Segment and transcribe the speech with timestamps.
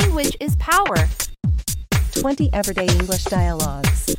[0.00, 0.96] Language is power.
[2.14, 4.16] 20 Everyday English Dialogues.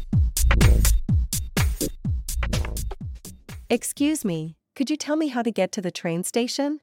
[3.71, 6.79] Excuse me, could you tell me how to get to the train station?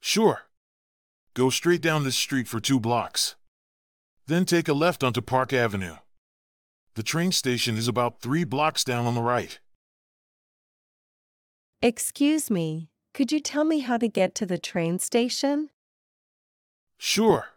[0.00, 0.42] Sure.
[1.34, 3.34] Go straight down this street for two blocks.
[4.28, 5.96] Then take a left onto Park Avenue.
[6.94, 9.58] The train station is about three blocks down on the right.
[11.82, 15.70] Excuse me, could you tell me how to get to the train station?
[16.98, 17.48] Sure.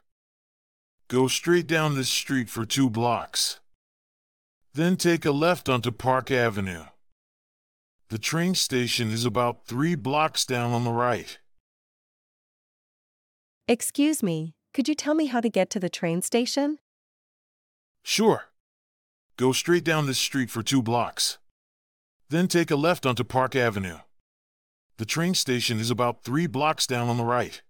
[1.09, 3.61] Go straight down this street for two blocks.
[4.73, 6.83] Then take a left onto Park Avenue.
[8.09, 11.39] The train station is about three blocks down on the right.
[13.69, 16.77] Excuse me, could you tell me how to get to the train station?
[18.03, 18.49] Sure.
[19.37, 21.37] Go straight down this street for two blocks.
[22.27, 23.99] Then take a left onto Park Avenue.
[24.97, 27.61] The train station is about three blocks down on the right.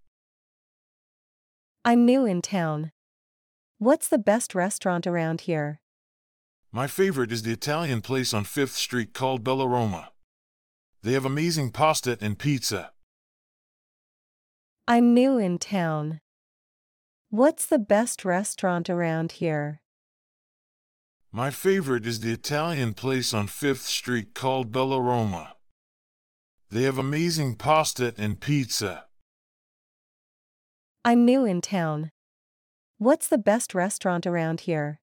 [1.85, 2.91] I'm new in town.
[3.79, 5.81] What's the best restaurant around here?
[6.71, 10.09] My favorite is the Italian place on 5th Street called Bella Roma.
[11.03, 12.91] They have amazing pasta and pizza.
[14.87, 16.21] I'm new in town.
[17.29, 19.81] What's the best restaurant around here?
[21.31, 25.53] My favorite is the Italian place on 5th Street called Bella Roma.
[26.71, 29.05] They have amazing pasta and pizza.
[31.05, 32.09] I'm new in town.
[32.99, 34.99] What's the best restaurant around here?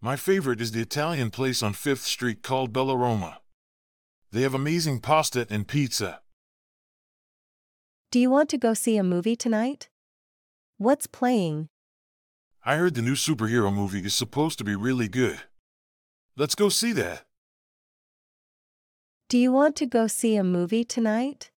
[0.00, 3.40] My favorite is the Italian place on 5th Street called Bella Roma.
[4.32, 6.22] They have amazing pasta and pizza.
[8.10, 9.90] Do you want to go see a movie tonight?
[10.78, 11.68] What's playing?
[12.64, 15.40] I heard the new superhero movie is supposed to be really good.
[16.38, 17.26] Let's go see that.
[19.28, 21.50] Do you want to go see a movie tonight?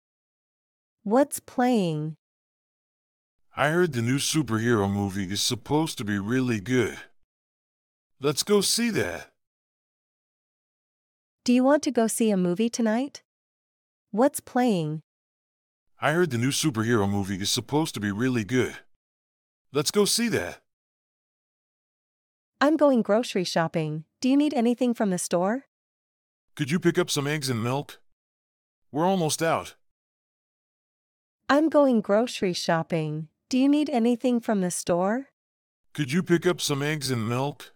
[1.04, 2.16] What's playing?
[3.58, 6.98] I heard the new superhero movie is supposed to be really good.
[8.20, 9.32] Let's go see that.
[11.46, 13.24] Do you want to go see a movie tonight?
[14.12, 15.04] What's playing?
[16.02, 18.76] I heard the new superhero movie is supposed to be really good.
[19.72, 20.60] Let's go see that.
[22.60, 24.04] I'm going grocery shopping.
[24.20, 25.68] Do you need anything from the store?
[26.56, 28.02] Could you pick up some eggs and milk?
[28.92, 29.76] We're almost out.
[31.48, 33.30] I'm going grocery shopping.
[33.48, 35.28] Do you need anything from the store?
[35.94, 37.74] Could you pick up some eggs and milk?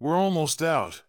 [0.00, 1.02] We're almost out.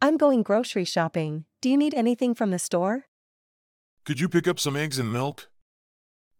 [0.00, 1.44] I'm going grocery shopping.
[1.60, 3.04] Do you need anything from the store?
[4.06, 5.50] Could you pick up some eggs and milk?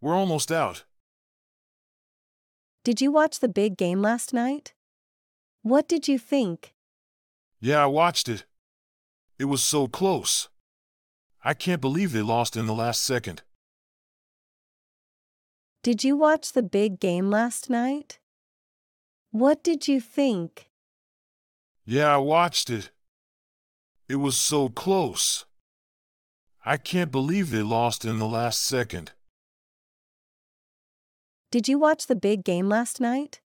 [0.01, 0.85] We're almost out.
[2.83, 4.73] Did you watch the big game last night?
[5.61, 6.73] What did you think?
[7.61, 8.47] Yeah, I watched it.
[9.39, 10.49] It was so close.
[11.45, 13.43] I can't believe they lost in the last second.
[15.83, 18.21] Did you watch the big game last night?
[19.33, 20.69] What did you think?
[21.85, 22.93] Yeah, I watched it.
[24.09, 25.45] It was so close.
[26.65, 29.11] I can't believe they lost in the last second.
[31.51, 33.41] Did you watch the big game last night?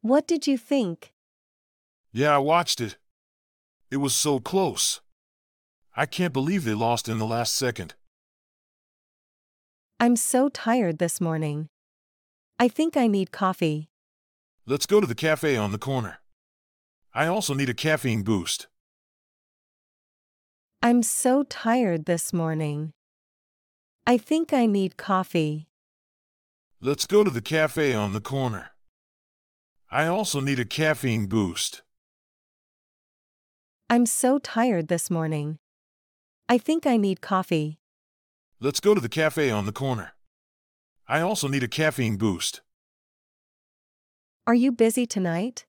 [0.00, 1.12] What did you think?
[2.12, 2.96] Yeah, I watched it.
[3.92, 5.00] It was so close.
[5.96, 7.94] I can't believe they lost in the last second.
[10.00, 11.68] I'm so tired this morning.
[12.58, 13.88] I think I need coffee.
[14.66, 16.18] Let's go to the cafe on the corner.
[17.14, 18.66] I also need a caffeine boost.
[20.82, 22.92] I'm so tired this morning.
[24.06, 25.68] I think I need coffee.
[26.80, 28.70] Let's go to the cafe on the corner.
[29.90, 31.82] I also need a caffeine boost.
[33.88, 35.58] I'm so tired this morning.
[36.48, 37.78] I think I need coffee.
[38.60, 40.12] Let's go to the cafe on the corner.
[41.08, 42.60] I also need a caffeine boost.
[44.46, 45.66] Are you busy tonight?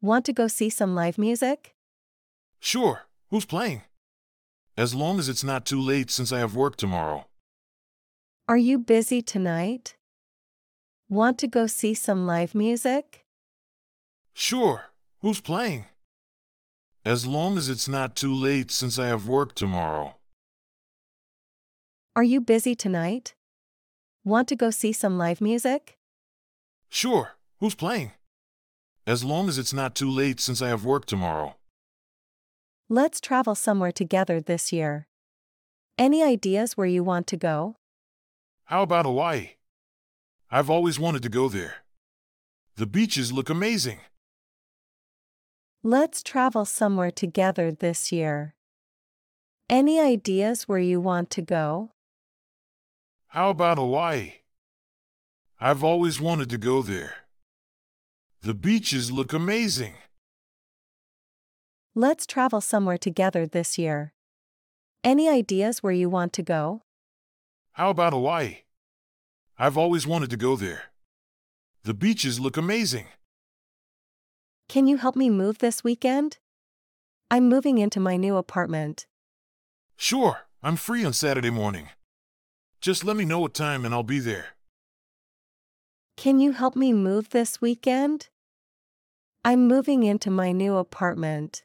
[0.00, 1.74] Want to go see some live music?
[2.58, 3.82] Sure, who's playing?
[4.76, 7.26] As long as it's not too late since I have work tomorrow.
[8.48, 9.96] Are you busy tonight?
[11.08, 13.24] Want to go see some live music?
[14.32, 14.86] Sure,
[15.20, 15.84] who's playing?
[17.04, 20.16] As long as it's not too late since I have work tomorrow.
[22.20, 23.32] Are you busy tonight?
[24.24, 25.96] Want to go see some live music?
[26.90, 27.30] Sure,
[27.60, 28.12] who's playing?
[29.06, 31.56] As long as it's not too late since I have work tomorrow.
[32.90, 35.06] Let's travel somewhere together this year.
[35.96, 37.76] Any ideas where you want to go?
[38.64, 39.52] How about Hawaii?
[40.50, 41.76] I've always wanted to go there.
[42.76, 44.00] The beaches look amazing.
[45.82, 48.54] Let's travel somewhere together this year.
[49.70, 51.92] Any ideas where you want to go?
[53.32, 54.32] How about Hawaii?
[55.60, 57.14] I've always wanted to go there.
[58.42, 59.94] The beaches look amazing.
[61.94, 64.14] Let's travel somewhere together this year.
[65.04, 66.82] Any ideas where you want to go?
[67.74, 68.64] How about Hawaii?
[69.56, 70.90] I've always wanted to go there.
[71.84, 73.06] The beaches look amazing.
[74.68, 76.38] Can you help me move this weekend?
[77.30, 79.06] I'm moving into my new apartment.
[79.96, 81.90] Sure, I'm free on Saturday morning.
[82.80, 84.56] Just let me know what time and I'll be there.
[86.16, 88.28] Can you help me move this weekend?
[89.44, 91.62] I'm moving into my new apartment.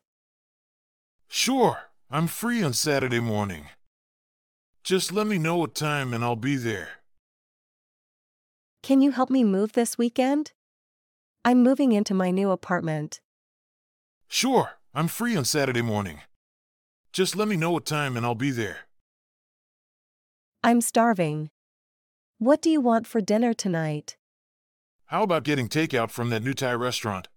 [1.29, 3.67] Sure, I'm free on Saturday morning.
[4.83, 6.89] Just let me know what time and I'll be there.
[8.83, 10.51] Can you help me move this weekend?
[11.45, 13.21] I'm moving into my new apartment.
[14.27, 16.21] Sure, I'm free on Saturday morning.
[17.13, 18.79] Just let me know what time and I'll be there.
[20.65, 21.51] I'm starving.
[22.39, 24.17] What do you want for dinner tonight?
[25.05, 27.27] How about getting takeout from that new Thai restaurant?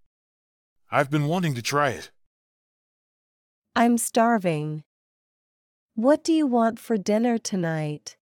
[0.91, 2.11] I've been wanting to try it.
[3.77, 4.83] I'm starving.
[5.95, 8.17] What do you want for dinner tonight?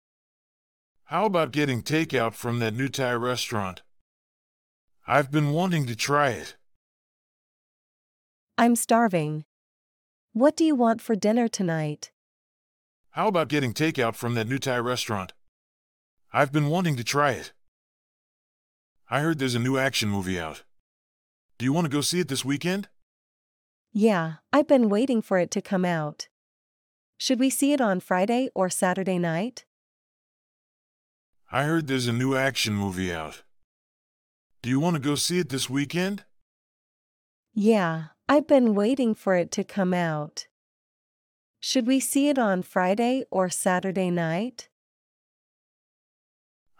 [1.07, 3.83] How about getting takeout from that new Thai restaurant?
[5.09, 6.55] I've been wanting to try it.
[8.57, 9.47] I'm starving.
[10.33, 12.13] What do you want for dinner tonight?
[13.13, 15.35] How about getting takeout from that new Thai restaurant?
[16.33, 17.53] I've been wanting to try it.
[19.11, 20.63] I heard there's a new action movie out.
[21.59, 22.89] Do you want to go see it this weekend?
[23.93, 26.29] Yeah, I've been waiting for it to come out.
[27.19, 29.67] Should we see it on Friday or Saturday night?
[31.53, 33.43] I heard there's a new action movie out.
[34.63, 36.25] Do you want to go see it this weekend?
[37.53, 40.47] Yeah, I've been waiting for it to come out.
[41.65, 44.69] Should we see it on Friday or Saturday night?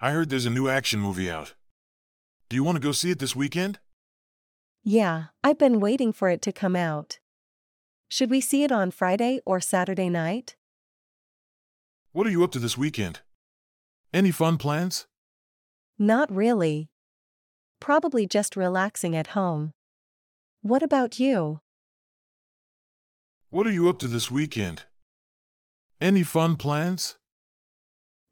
[0.01, 1.55] I heard there's a new action movie out.
[2.49, 3.79] Do you want to go see it this weekend?
[4.83, 7.21] Yeah, I've been waiting for it to come out.
[8.09, 10.57] Should we see it on Friday or Saturday night?
[12.11, 13.21] What are you up to this weekend?
[14.13, 15.07] Any fun plans?
[15.97, 16.91] Not really.
[17.79, 19.75] Probably just relaxing at home.
[20.61, 21.61] What about you?
[23.53, 24.85] What are you up to this weekend?
[26.01, 27.17] Any fun plans?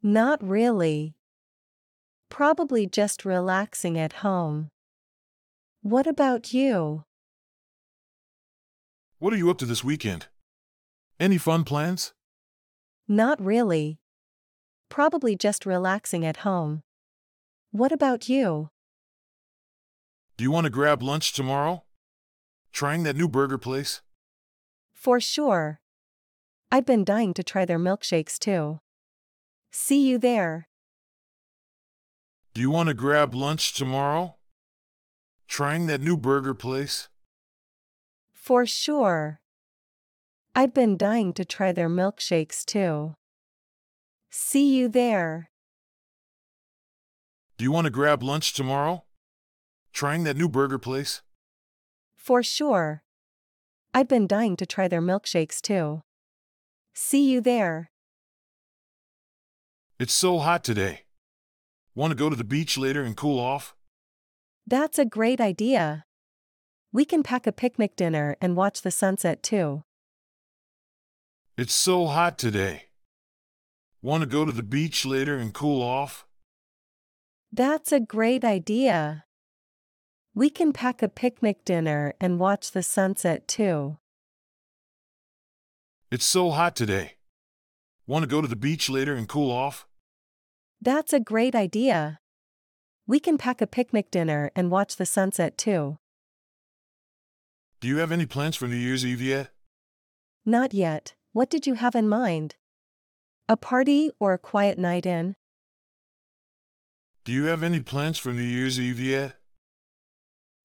[0.01, 1.13] Not really.
[2.29, 4.69] Probably just relaxing at home.
[5.83, 7.03] What about you?
[9.19, 10.25] What are you up to this weekend?
[11.19, 12.13] Any fun plans?
[13.07, 13.99] Not really.
[14.89, 16.81] Probably just relaxing at home.
[17.69, 18.69] What about you?
[20.37, 21.83] Do you want to grab lunch tomorrow?
[22.71, 24.01] Trying that new burger place?
[25.01, 25.81] For sure.
[26.71, 28.81] I've been dying to try their milkshakes too.
[29.71, 30.67] See you there.
[32.53, 34.35] Do you want to grab lunch tomorrow?
[35.47, 37.09] Trying that new burger place?
[38.31, 39.41] For sure.
[40.53, 43.15] I've been dying to try their milkshakes too.
[44.29, 45.49] See you there.
[47.57, 49.05] Do you want to grab lunch tomorrow?
[49.93, 51.23] Trying that new burger place?
[52.15, 53.01] For sure.
[53.93, 56.01] I've been dying to try their milkshakes too.
[56.93, 57.91] See you there.
[59.99, 61.01] It's so hot today.
[61.93, 63.75] Want to go to the beach later and cool off?
[64.65, 66.05] That's a great idea.
[66.93, 69.83] We can pack a picnic dinner and watch the sunset too.
[71.57, 72.83] It's so hot today.
[74.01, 76.25] Want to go to the beach later and cool off?
[77.51, 79.25] That's a great idea.
[80.33, 83.97] We can pack a picnic dinner and watch the sunset too.
[86.09, 87.15] It's so hot today.
[88.07, 89.87] Want to go to the beach later and cool off?
[90.81, 92.19] That's a great idea.
[93.05, 95.97] We can pack a picnic dinner and watch the sunset too.
[97.81, 99.49] Do you have any plans for New Year's Eve yet?
[100.45, 101.13] Not yet.
[101.33, 102.55] What did you have in mind?
[103.49, 105.35] A party or a quiet night in?
[107.25, 109.40] Do you have any plans for New Year's Eve yet?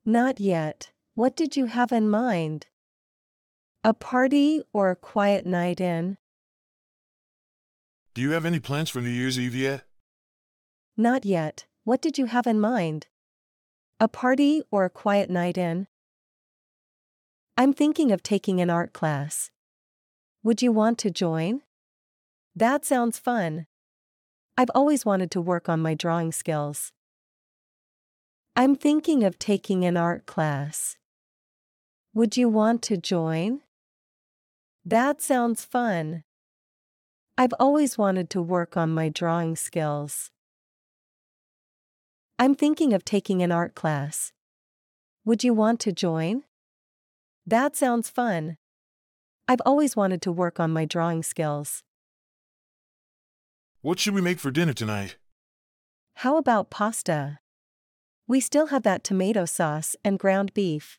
[0.09, 0.93] Not yet.
[1.17, 2.69] What did you have in mind?
[3.83, 6.17] A party or a quiet night in?
[8.15, 9.83] Do you have any plans for New Year's Eve yet?
[10.97, 11.67] Not yet.
[11.83, 13.09] What did you have in mind?
[13.99, 15.89] A party or a quiet night in?
[17.57, 19.51] I'm thinking of taking an art class.
[20.45, 21.63] Would you want to join?
[22.55, 23.67] That sounds fun.
[24.57, 26.93] I've always wanted to work on my drawing skills.
[28.59, 30.97] I'm thinking of taking an art class.
[32.15, 33.61] Would you want to join?
[34.83, 36.25] That sounds fun.
[37.37, 40.31] I've always wanted to work on my drawing skills.
[42.39, 44.33] I'm thinking of taking an art class.
[45.27, 46.45] Would you want to join?
[47.47, 48.57] That sounds fun.
[49.47, 51.83] I've always wanted to work on my drawing skills.
[53.83, 55.17] What should we make for dinner tonight?
[56.15, 57.41] How about pasta?
[58.29, 60.99] We still have that tomato sauce and ground beef.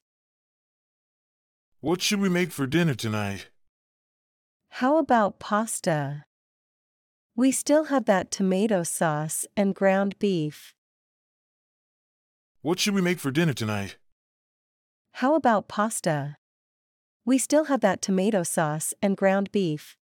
[1.82, 3.50] What should we make for dinner tonight?
[4.70, 6.24] How about pasta?
[7.36, 10.74] We still have that tomato sauce and ground beef.
[12.62, 13.98] What should we make for dinner tonight?
[15.16, 16.38] How about pasta?
[17.26, 19.98] We still have that tomato sauce and ground beef.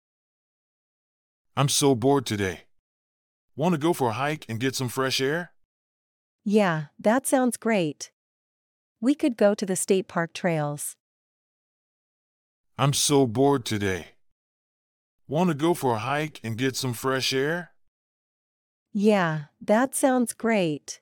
[1.56, 2.62] I'm so bored today.
[3.56, 5.52] Want to go for a hike and get some fresh air?
[6.44, 8.12] Yeah, that sounds great.
[9.00, 10.96] We could go to the state park trails.
[12.78, 14.08] I'm so bored today.
[15.28, 17.72] Want to go for a hike and get some fresh air?
[18.92, 21.00] Yeah, that sounds great.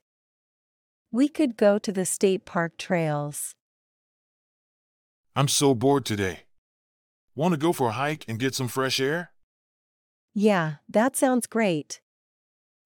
[1.11, 3.55] We could go to the state park trails.
[5.35, 6.41] I'm so bored today.
[7.33, 9.31] Want to go for a hike and get some fresh air?
[10.33, 12.01] Yeah, that sounds great.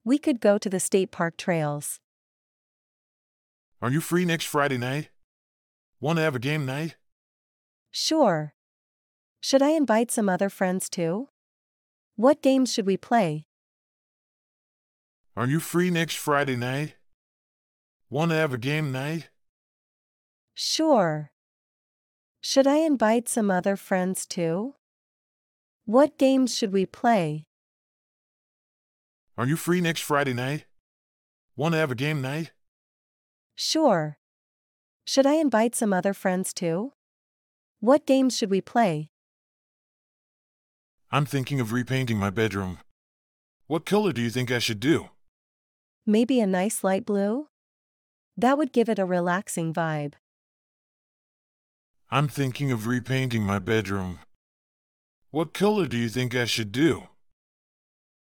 [0.05, 1.99] We could go to the state park trails.
[3.83, 5.09] Are you free next Friday night?
[5.99, 6.95] Want to have a game night?
[7.91, 8.53] Sure.
[9.41, 11.27] Should I invite some other friends too?
[12.15, 13.45] What games should we play?
[15.35, 16.95] Are you free next Friday night?
[18.09, 19.27] Want to have a game night?
[20.53, 21.31] Sure.
[22.39, 24.75] Should I invite some other friends too?
[25.83, 27.47] What games should we play?
[29.37, 30.67] Are you free next Friday night?
[31.57, 32.53] Want to have a game night?
[33.55, 34.17] Sure.
[35.05, 36.93] Should I invite some other friends too?
[37.79, 39.09] What games should we play?
[41.11, 42.79] I'm thinking of repainting my bedroom.
[43.67, 45.09] What color do you think I should do?
[46.05, 47.47] Maybe a nice light blue?
[48.35, 50.13] That would give it a relaxing vibe.
[52.09, 54.19] I'm thinking of repainting my bedroom.
[55.31, 57.09] What color do you think I should do?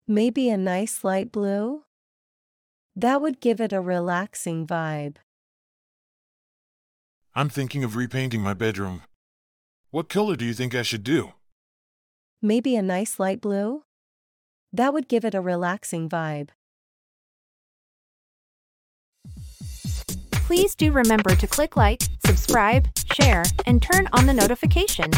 [0.08, 1.84] Maybe a nice light blue?
[3.00, 5.18] That would give it a relaxing vibe.
[7.36, 9.04] I'm thinking of repainting my bedroom.
[9.92, 11.34] What color do you think I should do?
[12.42, 13.84] Maybe a nice light blue?
[14.74, 16.50] That would give it a relaxing vibe.
[20.32, 25.12] Please do remember to click like, subscribe, share, and turn on the notification.